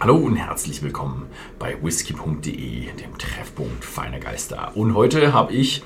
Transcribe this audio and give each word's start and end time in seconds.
Hallo 0.00 0.14
und 0.14 0.36
herzlich 0.36 0.80
willkommen 0.80 1.26
bei 1.58 1.76
whisky.de, 1.82 2.92
dem 2.92 3.18
Treffpunkt 3.18 3.84
feiner 3.84 4.20
Geister. 4.20 4.70
Und 4.76 4.94
heute 4.94 5.32
habe 5.32 5.52
ich 5.52 5.82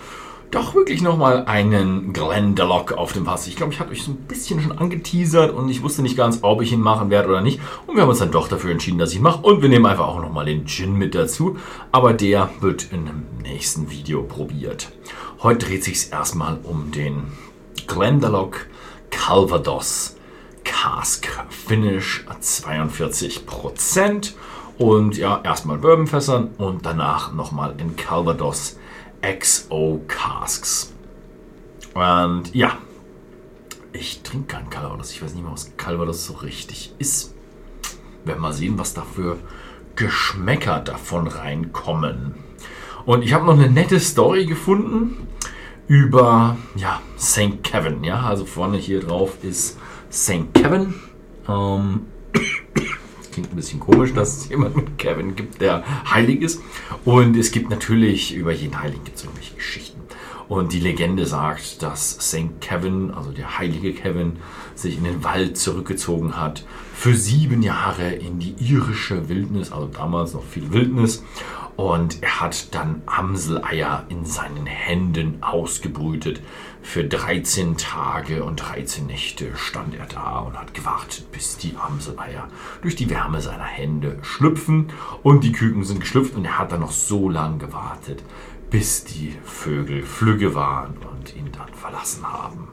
doch 0.51 0.75
wirklich 0.75 1.01
nochmal 1.01 1.47
einen 1.47 2.13
Glendalough 2.13 2.93
auf 2.93 3.15
dem 3.15 3.25
Fass. 3.25 3.47
Ich 3.47 3.57
glaube, 3.57 3.73
ich 3.73 3.81
hatte 3.81 3.91
euch 3.91 4.03
so 4.03 4.11
ein 4.11 4.19
bisschen 4.29 4.61
schon 4.61 4.77
angeteasert 4.77 5.55
und 5.55 5.71
ich 5.71 5.83
wusste 5.83 6.03
nicht 6.03 6.19
ganz, 6.19 6.41
ob 6.43 6.61
ich 6.61 6.73
ihn 6.73 6.83
machen 6.83 7.09
werde 7.09 7.31
oder 7.31 7.41
nicht. 7.41 7.59
Und 7.87 7.95
wir 7.95 8.03
haben 8.03 8.11
uns 8.11 8.19
dann 8.19 8.31
doch 8.31 8.49
dafür 8.49 8.73
entschieden, 8.73 8.99
dass 8.99 9.13
ich 9.13 9.17
ihn 9.17 9.23
mache. 9.23 9.41
Und 9.41 9.63
wir 9.63 9.71
nehmen 9.71 9.87
einfach 9.87 10.09
auch 10.09 10.21
nochmal 10.21 10.45
den 10.45 10.67
Gin 10.67 10.93
mit 10.93 11.15
dazu. 11.15 11.57
Aber 11.91 12.13
der 12.13 12.51
wird 12.61 12.93
in 12.93 13.09
einem 13.09 13.23
nächsten 13.43 13.91
Video 13.91 14.25
probiert. 14.25 14.93
Heute 15.43 15.69
dreht 15.69 15.85
sich 15.85 15.95
es 15.95 16.05
erstmal 16.09 16.59
um 16.65 16.93
den 16.93 17.33
Glendalough 17.87 18.67
Calvados 19.11 20.17
Cask 20.83 21.29
Finish 21.49 22.25
42%. 22.29 24.33
Und 24.79 25.17
ja, 25.17 25.41
erstmal 25.45 25.79
Bourbonfässern 25.79 26.49
und 26.59 26.85
danach 26.85 27.33
nochmal 27.33 27.77
in 27.79 27.95
Calvados 27.95 28.81
XO 29.23 30.01
Casks. 30.09 30.93
Und 31.95 32.53
ja, 32.53 32.79
ich 33.93 34.23
trinke 34.23 34.57
keinen 34.57 34.71
Calvados. 34.71 35.13
Ich 35.13 35.23
weiß 35.23 35.35
nicht 35.35 35.45
mehr, 35.45 35.53
was 35.53 35.71
Calvados 35.77 36.27
so 36.27 36.33
richtig 36.33 36.93
ist. 36.99 37.33
Werden 38.25 38.39
wir 38.39 38.49
mal 38.49 38.53
sehen, 38.53 38.77
was 38.77 38.93
da 38.93 39.03
für 39.03 39.39
Geschmäcker 39.95 40.81
davon 40.81 41.29
reinkommen. 41.29 42.35
Und 43.07 43.23
ich 43.23 43.35
habe 43.35 43.47
noch 43.47 43.53
eine 43.53 43.71
nette 43.71 44.01
Story 44.01 44.47
gefunden 44.47 45.29
über 45.87 46.57
ja, 46.75 47.01
St. 47.17 47.63
Kevin. 47.63 48.03
Ja, 48.03 48.23
also 48.23 48.47
vorne 48.47 48.79
hier 48.79 48.99
drauf 48.99 49.45
ist 49.45 49.79
St. 50.13 50.53
Kevin. 50.53 50.95
Ähm, 51.49 52.03
klingt 53.33 53.51
ein 53.51 53.57
bisschen 53.57 53.81
komisch, 53.81 54.13
dass 54.13 54.37
es 54.37 54.49
jemanden 54.51 54.81
mit 54.81 54.99
Kevin 54.99 55.35
gibt, 55.35 55.61
der 55.61 55.83
heilig 56.11 56.43
ist. 56.43 56.61
Und 57.05 57.37
es 57.37 57.51
gibt 57.51 57.71
natürlich, 57.71 58.35
über 58.35 58.53
jeden 58.53 58.81
Heiligen 58.81 59.05
gibt 59.05 59.17
es 59.17 59.25
irgendwelche 59.25 59.55
Geschichten. 59.55 60.01
Und 60.49 60.73
die 60.73 60.81
Legende 60.81 61.25
sagt, 61.25 61.83
dass 61.83 62.11
St. 62.11 62.61
Kevin, 62.61 63.11
also 63.11 63.31
der 63.31 63.59
heilige 63.59 63.95
Kevin, 63.95 64.37
sich 64.75 64.99
in 64.99 65.05
den 65.05 65.25
Wald 65.25 65.57
zurückgezogen 65.57 66.37
hat, 66.37 66.65
für 67.03 67.17
sieben 67.17 67.63
Jahre 67.63 68.13
in 68.13 68.39
die 68.39 68.55
irische 68.61 69.29
Wildnis, 69.29 69.73
also 69.73 69.89
damals 69.89 70.35
noch 70.35 70.45
viel 70.45 70.73
Wildnis. 70.73 71.25
Und 71.75 72.23
er 72.23 72.39
hat 72.39 72.73
dann 72.77 73.03
Amseleier 73.07 74.07
in 74.09 74.25
seinen 74.25 74.67
Händen 74.67 75.43
ausgebrütet. 75.43 76.41
Für 76.81 77.03
13 77.03 77.77
Tage 77.77 78.45
und 78.45 78.55
13 78.55 79.09
Nächte 79.09 79.51
stand 79.57 79.97
er 79.97 80.07
da 80.07 80.39
und 80.39 80.57
hat 80.57 80.75
gewartet, 80.75 81.33
bis 81.33 81.57
die 81.57 81.75
Amseleier 81.77 82.47
durch 82.83 82.95
die 82.95 83.11
Wärme 83.11 83.41
seiner 83.41 83.65
Hände 83.65 84.19
schlüpfen. 84.23 84.93
Und 85.25 85.43
die 85.43 85.51
Küken 85.51 85.83
sind 85.83 85.99
geschlüpft 85.99 86.37
und 86.37 86.45
er 86.45 86.61
hat 86.61 86.71
dann 86.71 86.83
noch 86.83 86.93
so 86.93 87.29
lange 87.29 87.59
gewartet, 87.59 88.23
bis 88.71 89.03
die 89.03 89.35
Vögel 89.43 90.05
flügge 90.05 90.55
waren 90.55 90.99
und 90.99 91.35
ihn 91.35 91.51
dann 91.51 91.75
verlassen 91.75 92.33
haben. 92.33 92.69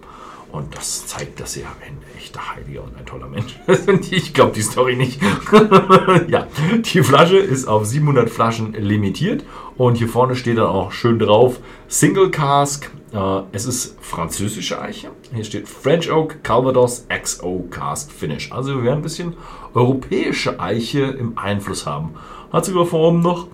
Und 0.51 0.75
das 0.75 1.05
zeigt, 1.05 1.39
dass 1.39 1.57
er 1.57 1.67
ein 1.85 1.97
echter 2.17 2.55
Heiliger 2.55 2.83
und 2.83 2.97
ein 2.97 3.05
toller 3.05 3.27
Mensch 3.27 3.59
ist. 3.67 4.11
ich 4.11 4.33
glaube 4.33 4.53
die 4.53 4.61
Story 4.61 4.95
nicht. 4.95 5.21
ja, 6.27 6.47
die 6.81 7.03
Flasche 7.03 7.37
ist 7.37 7.67
auf 7.67 7.85
700 7.85 8.29
Flaschen 8.29 8.73
limitiert. 8.73 9.43
Und 9.77 9.97
hier 9.97 10.09
vorne 10.09 10.35
steht 10.35 10.57
dann 10.57 10.65
auch 10.65 10.91
schön 10.91 11.19
drauf 11.19 11.59
Single 11.87 12.31
Cask. 12.31 12.89
Äh, 13.13 13.41
es 13.51 13.65
ist 13.65 13.97
französische 14.01 14.81
Eiche. 14.81 15.11
Hier 15.33 15.43
steht 15.43 15.67
French 15.67 16.11
Oak 16.11 16.43
Calvados 16.43 17.05
XO 17.09 17.67
Cask 17.69 18.11
Finish. 18.11 18.51
Also 18.51 18.75
wir 18.75 18.83
werden 18.83 18.99
ein 18.99 19.03
bisschen 19.03 19.35
europäische 19.73 20.59
Eiche 20.59 21.01
im 21.01 21.37
Einfluss 21.37 21.85
haben. 21.85 22.15
Hat 22.51 22.65
sogar 22.65 22.85
vorne 22.85 23.19
noch 23.19 23.47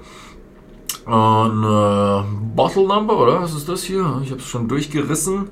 ein 1.05 1.63
äh, 1.63 2.23
Bottle 2.55 2.87
Number, 2.87 3.19
oder? 3.19 3.41
Was 3.41 3.53
ist 3.53 3.69
das 3.69 3.83
hier? 3.83 4.21
Ich 4.23 4.31
habe 4.31 4.39
es 4.39 4.47
schon 4.47 4.67
durchgerissen. 4.67 5.49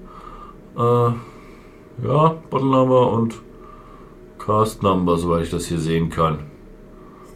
Äh, 0.77 1.11
ja, 2.01 2.35
Bottle 2.49 2.69
Number 2.69 3.11
und 3.11 3.35
Cast 4.39 4.83
Number, 4.83 5.17
soweit 5.17 5.43
ich 5.43 5.51
das 5.51 5.65
hier 5.65 5.79
sehen 5.79 6.09
kann. 6.09 6.39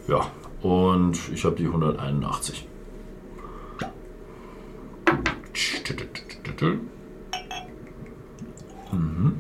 Ja, 0.08 0.32
und 0.62 1.20
ich 1.34 1.44
habe 1.46 1.56
die 1.56 1.66
181. 1.66 2.68
Mhm. 8.92 9.34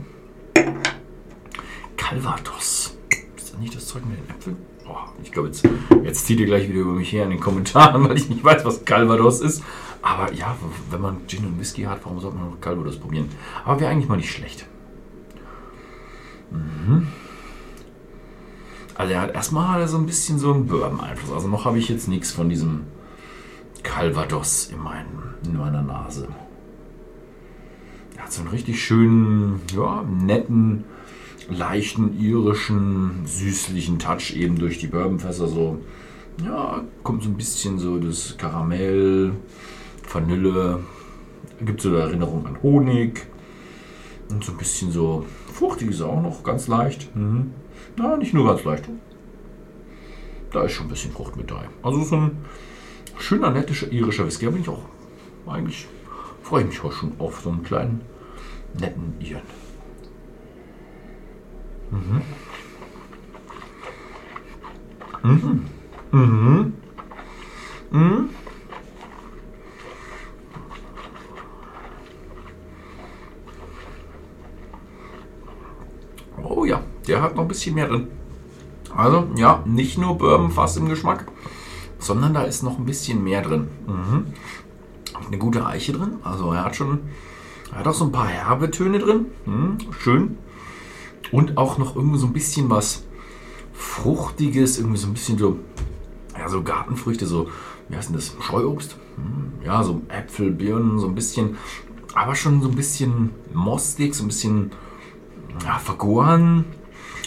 Calvados. 1.95 2.97
Ist 3.35 3.53
das 3.53 3.59
nicht 3.59 3.75
das 3.75 3.87
Zeug 3.87 4.03
mit 4.05 4.17
den 4.17 4.29
Äpfeln? 4.29 4.57
Oh, 4.87 4.95
ich 5.21 5.31
glaube, 5.31 5.49
jetzt, 5.49 5.67
jetzt 6.03 6.25
zieht 6.25 6.39
ihr 6.39 6.45
gleich 6.45 6.69
wieder 6.69 6.79
über 6.79 6.93
mich 6.93 7.11
her 7.11 7.25
in 7.25 7.31
den 7.31 7.39
Kommentaren, 7.39 8.03
weil 8.09 8.17
ich 8.17 8.29
nicht 8.29 8.43
weiß, 8.43 8.63
was 8.65 8.85
Calvados 8.85 9.41
ist. 9.41 9.63
Aber 10.01 10.31
ja, 10.33 10.55
wenn 10.89 11.01
man 11.01 11.27
Gin 11.27 11.45
und 11.45 11.59
Whisky 11.59 11.83
hat, 11.83 11.99
warum 12.05 12.19
sollte 12.19 12.37
man 12.37 12.51
noch 12.51 12.61
Calvados 12.61 12.97
probieren? 12.97 13.29
Aber 13.65 13.79
wäre 13.79 13.91
eigentlich 13.91 14.07
mal 14.07 14.15
nicht 14.15 14.31
schlecht. 14.31 14.67
Mhm. 16.87 17.07
Also 18.95 19.13
er 19.13 19.21
hat 19.21 19.35
erstmal 19.35 19.87
so 19.87 19.97
ein 19.97 20.07
bisschen 20.07 20.39
so 20.39 20.53
einen 20.53 20.65
Bourbon-Einfluss. 20.65 21.31
Also 21.31 21.47
noch 21.47 21.65
habe 21.65 21.77
ich 21.77 21.87
jetzt 21.87 22.07
nichts 22.07 22.31
von 22.31 22.49
diesem 22.49 22.81
Calvados 23.83 24.69
in, 24.71 24.81
meinem, 24.81 25.35
in 25.45 25.57
meiner 25.57 25.83
Nase. 25.83 26.27
Er 28.15 28.23
hat 28.23 28.31
so 28.31 28.41
einen 28.41 28.49
richtig 28.49 28.83
schönen, 28.83 29.61
ja, 29.71 30.03
netten, 30.03 30.83
leichten 31.49 32.19
irischen, 32.19 33.25
süßlichen 33.25 33.99
Touch 33.99 34.35
eben 34.35 34.57
durch 34.57 34.79
die 34.79 34.87
Bourbonfässer. 34.87 35.47
So, 35.47 35.79
ja, 36.43 36.83
kommt 37.03 37.21
so 37.21 37.29
ein 37.29 37.37
bisschen 37.37 37.77
so 37.77 37.99
das 37.99 38.35
Karamell, 38.37 39.33
Vanille. 40.11 40.79
Gibt 41.61 41.81
so 41.81 41.89
eine 41.89 41.99
Erinnerung 41.99 42.45
an 42.47 42.61
Honig. 42.63 43.27
Und 44.29 44.43
so 44.43 44.51
ein 44.51 44.57
bisschen 44.57 44.91
so 44.91 45.25
fruchtig 45.53 45.89
ist 45.89 46.01
auch 46.01 46.21
noch, 46.21 46.43
ganz 46.43 46.67
leicht. 46.67 47.15
Mhm. 47.15 47.53
Na, 47.95 48.17
nicht 48.17 48.33
nur 48.33 48.45
ganz 48.45 48.63
leicht. 48.63 48.89
Da 50.51 50.63
ist 50.63 50.73
schon 50.73 50.87
ein 50.87 50.89
bisschen 50.89 51.11
Frucht 51.11 51.35
mit 51.35 51.49
dabei. 51.49 51.69
Also 51.81 52.03
so 52.03 52.15
ein 52.15 52.37
schöner, 53.17 53.51
netter 53.51 53.91
irischer 53.91 54.25
Whisky. 54.25 54.45
Da 54.45 54.51
bin 54.51 54.61
ich 54.61 54.69
auch 54.69 54.83
eigentlich, 55.47 55.87
freue 56.43 56.63
ich 56.63 56.69
mich 56.69 56.83
auch 56.83 56.91
schon 56.91 57.13
auf 57.19 57.39
so 57.41 57.49
einen 57.49 57.63
kleinen, 57.63 58.01
netten 58.79 59.13
Iren. 59.19 59.41
Mhm. 61.91 62.21
Mhm. 65.23 65.65
Mhm. 66.11 66.73
Mhm. 67.91 68.29
Oh 76.43 76.65
ja, 76.65 76.81
der 77.07 77.21
hat 77.21 77.35
noch 77.35 77.43
ein 77.43 77.47
bisschen 77.47 77.75
mehr 77.75 77.87
drin. 77.87 78.07
Also, 78.95 79.27
ja, 79.35 79.63
nicht 79.65 79.97
nur 79.97 80.17
Bourbon 80.17 80.51
fast 80.51 80.77
im 80.77 80.89
Geschmack, 80.89 81.25
sondern 81.99 82.33
da 82.33 82.43
ist 82.43 82.63
noch 82.63 82.77
ein 82.77 82.85
bisschen 82.85 83.23
mehr 83.23 83.41
drin. 83.41 83.67
Mhm. 83.85 84.25
Eine 85.27 85.37
gute 85.37 85.65
Eiche 85.65 85.93
drin. 85.93 86.17
Also, 86.23 86.51
er 86.51 86.65
hat 86.65 86.75
schon, 86.75 86.99
er 87.71 87.79
hat 87.79 87.87
auch 87.87 87.93
so 87.93 88.05
ein 88.05 88.11
paar 88.11 88.27
herbe 88.27 88.71
Töne 88.71 88.99
drin. 88.99 89.25
Mhm, 89.45 89.77
schön. 89.99 90.37
Und 91.31 91.57
auch 91.57 91.77
noch 91.77 91.95
irgendwie 91.95 92.17
so 92.17 92.27
ein 92.27 92.33
bisschen 92.33 92.69
was 92.69 93.03
Fruchtiges, 93.73 94.79
irgendwie 94.79 94.97
so 94.97 95.07
ein 95.07 95.13
bisschen 95.13 95.37
so, 95.37 95.59
ja, 96.37 96.47
so 96.49 96.63
Gartenfrüchte, 96.63 97.25
so, 97.25 97.49
wie 97.89 97.95
heißt 97.95 98.09
denn 98.09 98.15
das? 98.15 98.35
Streuobst? 98.39 98.95
Hm, 99.15 99.65
ja, 99.65 99.83
so 99.83 100.01
Äpfel, 100.09 100.51
Birnen, 100.51 100.99
so 100.99 101.07
ein 101.07 101.15
bisschen, 101.15 101.57
aber 102.15 102.35
schon 102.35 102.61
so 102.61 102.69
ein 102.69 102.75
bisschen 102.75 103.31
mostig, 103.53 104.15
so 104.15 104.23
ein 104.23 104.27
bisschen 104.27 104.71
ja, 105.63 105.77
vergoren, 105.77 106.65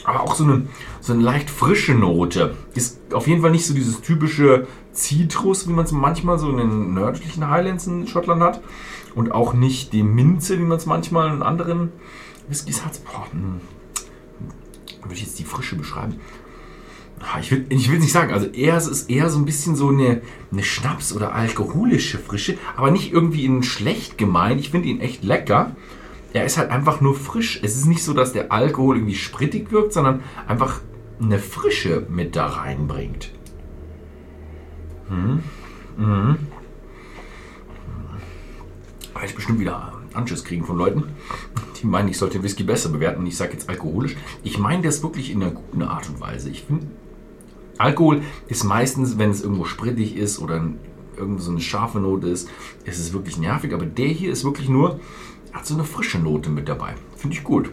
aber 0.05 0.23
auch 0.23 0.35
so 0.35 0.45
eine, 0.45 0.67
so 1.01 1.13
eine 1.13 1.23
leicht 1.23 1.51
frische 1.51 1.95
Note. 1.95 2.55
Ist 2.75 3.01
auf 3.13 3.27
jeden 3.27 3.43
Fall 3.43 3.51
nicht 3.51 3.67
so 3.67 3.75
dieses 3.75 4.01
typische 4.01 4.67
Zitrus, 4.93 5.69
wie 5.69 5.73
man 5.73 5.85
es 5.85 5.93
manchmal 5.93 6.39
so 6.39 6.51
in 6.51 6.57
den 6.57 6.95
nördlichen 6.95 7.49
Highlands 7.49 7.87
in 7.87 8.07
Schottland 8.07 8.43
hat. 8.43 8.61
Und 9.15 9.33
auch 9.33 9.55
nicht 9.55 9.93
die 9.93 10.03
Minze, 10.03 10.59
wie 10.59 10.63
man 10.63 10.79
es 10.79 10.87
manchmal 10.87 11.35
in 11.35 11.43
anderen 11.43 11.91
Whiskys 12.49 12.85
hat. 12.85 13.01
Boah, 13.05 13.27
hm 13.33 13.61
würde 15.11 15.15
ich 15.15 15.23
jetzt 15.23 15.39
die 15.39 15.45
Frische 15.45 15.77
beschreiben? 15.77 16.17
Ich 17.41 17.51
will, 17.51 17.67
ich 17.69 17.91
nicht 17.91 18.13
sagen, 18.13 18.33
also 18.33 18.47
eher, 18.47 18.77
es 18.77 18.87
ist 18.87 19.11
eher 19.11 19.29
so 19.29 19.39
ein 19.39 19.45
bisschen 19.45 19.77
so 19.77 19.89
eine, 19.89 20.23
eine 20.51 20.63
Schnaps- 20.63 21.13
oder 21.13 21.35
alkoholische 21.35 22.19
Frische, 22.19 22.57
aber 22.77 22.91
nicht 22.91 23.13
irgendwie 23.13 23.45
in 23.45 23.63
schlecht 23.63 24.17
gemeint. 24.17 24.59
Ich 24.59 24.71
finde 24.71 24.89
ihn 24.89 25.01
echt 25.01 25.23
lecker. 25.23 25.77
Er 26.33 26.45
ist 26.45 26.59
halt 26.59 26.71
einfach 26.71 27.01
nur 27.01 27.15
frisch. 27.15 27.61
Es 27.63 27.77
ist 27.77 27.87
nicht 27.87 28.05
so, 28.05 28.13
dass 28.13 28.33
der 28.33 28.53
Alkohol 28.53 28.97
irgendwie 28.97 29.15
sprittig 29.15 29.73
wirkt, 29.73 29.93
sondern 29.93 30.23
einfach 30.47 30.81
eine 31.21 31.39
Frische 31.39 32.07
mit 32.09 32.37
da 32.37 32.47
reinbringt. 32.47 33.33
Hm. 35.09 35.43
Mhm. 35.97 36.37
Weil 39.13 39.25
ich 39.27 39.35
bestimmt 39.35 39.59
wieder 39.59 39.93
Anschiss 40.15 40.45
kriegen 40.45 40.65
von 40.65 40.77
Leuten, 40.77 41.05
die 41.81 41.87
meinen, 41.87 42.09
ich 42.09 42.19
sollte 42.19 42.43
Whisky 42.43 42.63
besser 42.63 42.89
bewerten. 42.91 43.27
Ich 43.27 43.37
sage 43.37 43.53
jetzt 43.53 43.69
alkoholisch. 43.69 44.17
Ich 44.43 44.59
meine 44.59 44.83
das 44.83 45.03
wirklich 45.03 45.31
in 45.31 45.43
einer 45.43 45.53
guten 45.53 45.83
Art 45.83 46.09
und 46.09 46.21
Weise. 46.21 46.51
Ich 46.51 46.65
finde, 46.65 46.87
Alkohol 47.79 48.23
ist 48.49 48.65
meistens, 48.65 49.19
wenn 49.19 49.31
es 49.31 49.43
irgendwo 49.43 49.65
sprittig 49.65 50.17
ist 50.17 50.39
oder 50.39 50.65
irgendwo 51.17 51.43
so 51.43 51.51
eine 51.51 51.61
scharfe 51.61 51.99
Note 51.99 52.29
ist, 52.29 52.49
ist 52.85 52.99
es 52.99 53.13
wirklich 53.13 53.39
nervig. 53.39 53.73
Aber 53.75 53.87
der 53.87 54.09
hier 54.09 54.33
ist 54.33 54.45
wirklich 54.45 54.69
nur, 54.69 55.01
hat 55.53 55.67
so 55.67 55.75
eine 55.75 55.85
frische 55.85 56.19
Note 56.19 56.51
mit 56.51 56.69
dabei. 56.69 56.95
Finde 57.17 57.37
ich 57.37 57.45
gut. 57.45 57.71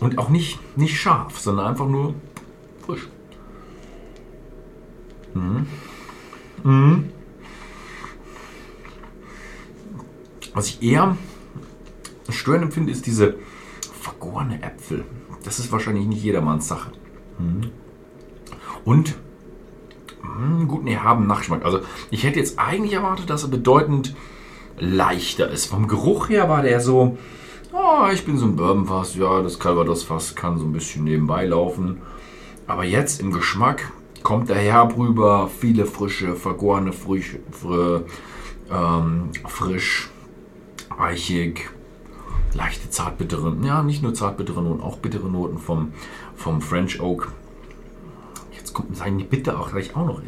Und 0.00 0.18
auch 0.18 0.28
nicht, 0.28 0.58
nicht 0.76 1.00
scharf, 1.00 1.38
sondern 1.38 1.66
einfach 1.66 1.86
nur 1.88 2.14
frisch. 2.84 3.08
Mhm. 5.34 5.66
Mhm. 6.64 7.10
Was 10.54 10.68
ich 10.68 10.82
eher 10.82 11.16
störend 12.28 12.64
empfinde, 12.64 12.92
ist 12.92 13.06
diese 13.06 13.36
vergorene 14.00 14.62
Äpfel. 14.62 15.04
Das 15.44 15.58
ist 15.58 15.72
wahrscheinlich 15.72 16.06
nicht 16.06 16.22
jedermanns 16.22 16.68
Sache. 16.68 16.92
Mhm. 17.38 17.70
Und 18.84 19.16
mh, 20.22 20.64
guten 20.66 20.86
erhaben 20.88 21.26
Nachgeschmack. 21.26 21.64
Also 21.64 21.80
ich 22.10 22.24
hätte 22.24 22.38
jetzt 22.38 22.58
eigentlich 22.58 22.92
erwartet, 22.92 23.30
dass 23.30 23.44
er 23.44 23.48
bedeutend 23.48 24.14
leichter 24.82 25.48
ist. 25.48 25.66
Vom 25.66 25.86
Geruch 25.86 26.28
her 26.28 26.48
war 26.48 26.62
der 26.62 26.80
so, 26.80 27.16
oh, 27.72 28.08
ich 28.12 28.24
bin 28.26 28.36
so 28.36 28.46
ein 28.46 28.56
Bourbonfass, 28.56 29.14
ja, 29.14 29.40
das 29.40 29.58
Calvados-Fass 29.58 30.34
kann 30.34 30.58
so 30.58 30.64
ein 30.64 30.72
bisschen 30.72 31.04
nebenbei 31.04 31.46
laufen. 31.46 32.02
Aber 32.66 32.84
jetzt 32.84 33.20
im 33.20 33.32
Geschmack 33.32 33.92
kommt 34.22 34.48
der 34.48 34.56
herb 34.56 34.96
rüber, 34.96 35.48
viele 35.48 35.86
frische, 35.86 36.34
vergorene 36.34 36.92
Früchte, 36.92 37.40
fr 37.50 38.02
ähm, 38.70 39.30
frisch, 39.46 40.08
weichig, 40.96 41.70
leichte 42.54 42.88
zartbittere, 42.90 43.54
ja, 43.62 43.82
nicht 43.82 44.02
nur 44.02 44.14
zartbittere 44.14 44.62
Noten, 44.62 44.82
auch 44.82 44.98
bittere 44.98 45.28
Noten 45.28 45.58
vom, 45.58 45.92
vom 46.34 46.60
French 46.60 47.00
Oak. 47.00 47.32
Jetzt 48.56 48.72
kommt 48.72 48.96
sagen 48.96 49.18
die 49.18 49.24
Bitte 49.24 49.58
auch 49.58 49.70
gleich 49.70 49.94
auch 49.94 50.06
noch. 50.06 50.22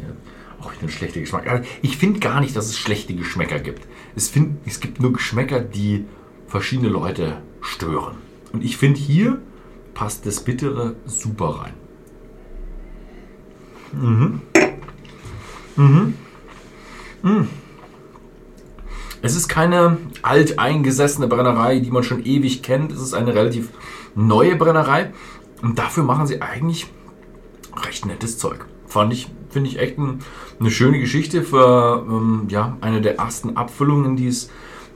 Auch 0.61 0.71
wieder 0.73 0.83
ein 0.83 0.89
schlechter 0.89 1.19
Geschmack. 1.19 1.65
Ich 1.81 1.97
finde 1.97 2.19
gar 2.19 2.39
nicht, 2.39 2.55
dass 2.55 2.67
es 2.67 2.77
schlechte 2.77 3.15
Geschmäcker 3.15 3.59
gibt. 3.59 3.87
Es, 4.15 4.29
find, 4.29 4.57
es 4.65 4.79
gibt 4.79 5.01
nur 5.01 5.13
Geschmäcker, 5.13 5.59
die 5.59 6.05
verschiedene 6.47 6.89
Leute 6.89 7.41
stören. 7.61 8.17
Und 8.53 8.63
ich 8.63 8.77
finde, 8.77 8.99
hier 8.99 9.41
passt 9.93 10.25
das 10.25 10.41
Bittere 10.41 10.95
super 11.05 11.61
rein. 11.61 11.73
Mhm. 13.91 14.41
Mhm. 15.75 16.13
Mhm. 17.21 17.47
Es 19.21 19.35
ist 19.35 19.47
keine 19.47 19.97
alteingesessene 20.21 21.27
Brennerei, 21.27 21.79
die 21.79 21.89
man 21.89 22.03
schon 22.03 22.23
ewig 22.23 22.61
kennt. 22.61 22.91
Es 22.91 23.01
ist 23.01 23.13
eine 23.13 23.33
relativ 23.33 23.69
neue 24.13 24.55
Brennerei. 24.55 25.11
Und 25.61 25.79
dafür 25.79 26.03
machen 26.03 26.27
sie 26.27 26.41
eigentlich 26.41 26.87
recht 27.75 28.05
nettes 28.05 28.37
Zeug. 28.37 28.65
Fand 28.85 29.13
ich, 29.13 29.27
finde 29.55 29.69
ich 29.69 29.79
echt 29.79 29.97
ein, 29.97 30.19
eine 30.59 30.69
schöne 30.69 30.99
Geschichte 30.99 31.41
für 31.41 32.05
ähm, 32.05 32.47
ja, 32.49 32.75
eine 32.81 32.99
der 32.99 33.15
ersten 33.15 33.55
Abfüllungen, 33.55 34.17
die 34.17 34.27
es, 34.27 34.49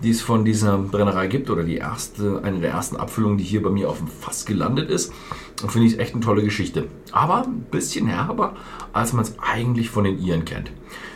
die 0.03 0.09
es 0.09 0.21
von 0.21 0.43
dieser 0.43 0.77
Brennerei 0.77 1.27
gibt. 1.27 1.49
Oder 1.49 1.63
die 1.63 1.77
erste, 1.77 2.41
eine 2.43 2.59
der 2.59 2.71
ersten 2.71 2.97
Abfüllungen, 2.97 3.37
die 3.37 3.45
hier 3.45 3.63
bei 3.63 3.69
mir 3.69 3.89
auf 3.89 3.99
dem 3.99 4.07
Fass 4.07 4.45
gelandet 4.45 4.89
ist. 4.89 5.13
Und 5.61 5.71
finde 5.71 5.87
ich 5.87 5.99
echt 5.99 6.13
eine 6.13 6.23
tolle 6.23 6.43
Geschichte. 6.43 6.87
Aber 7.11 7.43
ein 7.43 7.65
bisschen 7.69 8.07
herber, 8.07 8.55
als 8.93 9.13
man 9.13 9.23
es 9.23 9.35
eigentlich 9.39 9.89
von 9.89 10.03
den 10.03 10.19
Iren 10.19 10.45
kennt. 10.45 10.71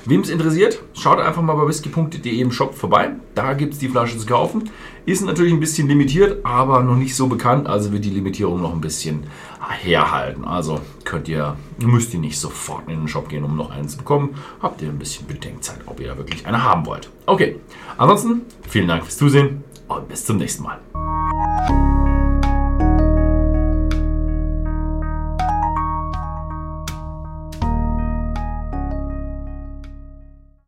Wem 0.06 0.22
es 0.22 0.30
interessiert, 0.30 0.82
schaut 0.94 1.20
einfach 1.20 1.42
mal 1.42 1.56
bei 1.56 1.68
whisky.de 1.68 2.40
im 2.40 2.52
Shop 2.52 2.76
vorbei. 2.76 3.12
Da 3.36 3.54
gibt 3.54 3.74
es 3.74 3.80
die 3.80 3.88
Flasche 3.88 4.18
zu 4.18 4.26
kaufen. 4.26 4.70
Ist 5.06 5.26
natürlich 5.26 5.54
ein 5.54 5.60
bisschen 5.60 5.88
limitiert, 5.88 6.46
aber 6.46 6.82
noch 6.84 6.96
nicht 6.96 7.16
so 7.16 7.28
bekannt. 7.28 7.68
Also 7.68 7.92
wird 7.94 8.04
die 8.04 8.10
Limitierung 8.10 8.62
noch 8.62 8.74
ein 8.74 8.82
bisschen 8.82 9.24
herhalten. 9.70 10.44
Also 10.44 10.82
könnt 11.06 11.30
ihr, 11.30 11.56
müsst 11.80 12.14
ihr 12.14 12.20
nicht 12.20 12.38
sofort 12.38 12.90
in 12.90 13.00
den 13.00 13.08
Shop 13.08 13.30
gehen, 13.30 13.46
um 13.46 13.56
noch 13.56 13.72
einen 13.72 13.88
zu 13.88 13.98
bekommen. 13.98 14.36
Habt 14.62 14.82
ihr 14.82 14.90
ein 14.90 15.00
bisschen 15.00 15.26
Bedenkzeit, 15.26 15.80
ob 15.86 16.00
ihr 16.02 16.08
da 16.08 16.18
wirklich 16.18 16.46
eine 16.46 16.64
haben 16.64 16.86
wollt. 16.86 17.10
Okay, 17.26 17.60
ansonsten 17.98 18.42
vielen 18.68 18.90
Dank 18.90 19.04
fürs 19.04 19.18
Zusehen 19.18 19.64
und 19.88 20.10
bis 20.10 20.26
zum 20.26 20.38
nächsten 20.38 20.64
Mal. 20.64 20.80